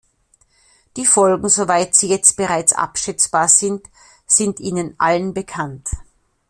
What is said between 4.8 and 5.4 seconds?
allen